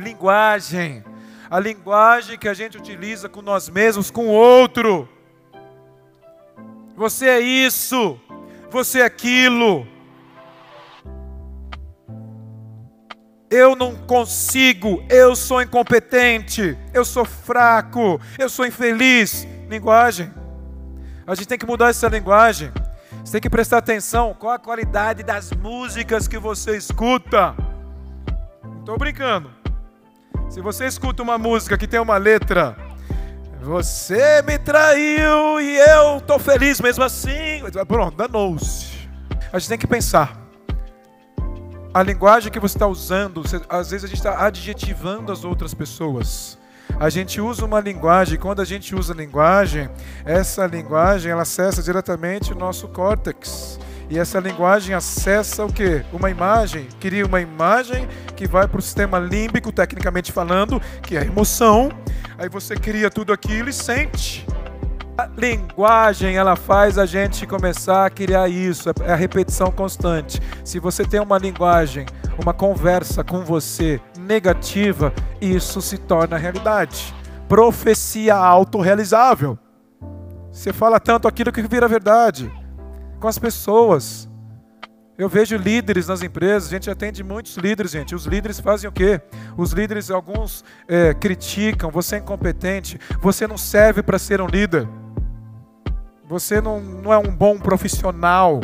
[0.00, 1.04] linguagem.
[1.50, 5.06] A linguagem que a gente utiliza com nós mesmos, com o outro.
[6.96, 8.18] Você é isso,
[8.70, 9.86] você é aquilo.
[13.50, 19.46] Eu não consigo, eu sou incompetente, eu sou fraco, eu sou infeliz.
[19.68, 20.32] Linguagem.
[21.26, 22.72] A gente tem que mudar essa linguagem.
[23.22, 27.54] Você tem que prestar atenção qual a qualidade das músicas que você escuta.
[28.80, 29.61] Estou brincando.
[30.52, 32.76] Se você escuta uma música que tem uma letra,
[33.62, 37.62] você me traiu e eu estou feliz mesmo assim.
[37.88, 39.08] Pronto, danou-se.
[39.50, 40.38] A gente tem que pensar.
[41.94, 46.58] A linguagem que você está usando, às vezes a gente está adjetivando as outras pessoas.
[47.00, 49.88] A gente usa uma linguagem, quando a gente usa linguagem,
[50.22, 53.80] essa linguagem ela acessa diretamente o nosso córtex.
[54.10, 56.04] E essa linguagem acessa o que?
[56.12, 61.20] Uma imagem, cria uma imagem que vai para o sistema límbico, tecnicamente falando, que é
[61.20, 61.90] a emoção.
[62.38, 64.46] Aí você cria tudo aquilo e sente.
[65.16, 70.40] A linguagem, ela faz a gente começar a criar isso, é a repetição constante.
[70.64, 72.06] Se você tem uma linguagem,
[72.42, 77.14] uma conversa com você negativa, isso se torna realidade.
[77.48, 79.58] Profecia autorrealizável.
[80.50, 82.50] Você fala tanto aquilo que vira verdade.
[83.22, 84.28] Com as pessoas.
[85.16, 88.16] Eu vejo líderes nas empresas, a gente atende muitos líderes, gente.
[88.16, 89.20] Os líderes fazem o quê?
[89.56, 94.88] Os líderes, alguns é, criticam, você é incompetente, você não serve para ser um líder.
[96.28, 98.60] Você não, não é um bom profissional.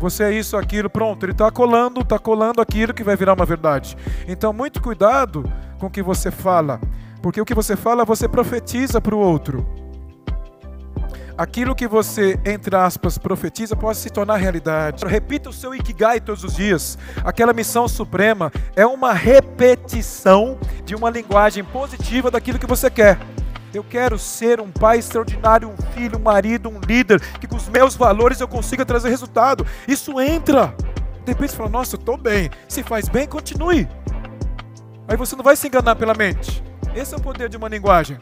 [0.00, 1.22] Você é isso, aquilo, pronto.
[1.26, 3.98] Ele está colando, está colando aquilo que vai virar uma verdade.
[4.26, 5.44] Então, muito cuidado
[5.78, 6.80] com o que você fala.
[7.20, 9.83] Porque o que você fala, você profetiza para o outro.
[11.36, 15.04] Aquilo que você, entre aspas, profetiza pode se tornar realidade.
[15.04, 16.96] Repita o seu Ikigai todos os dias.
[17.24, 23.18] Aquela missão suprema é uma repetição de uma linguagem positiva daquilo que você quer.
[23.74, 27.68] Eu quero ser um pai extraordinário, um filho, um marido, um líder, que com os
[27.68, 29.66] meus valores eu consiga trazer resultado.
[29.88, 30.72] Isso entra.
[31.24, 32.48] De repente você fala, nossa, eu estou bem.
[32.68, 33.88] Se faz bem, continue.
[35.08, 36.62] Aí você não vai se enganar pela mente.
[36.94, 38.16] Esse é o poder de uma linguagem.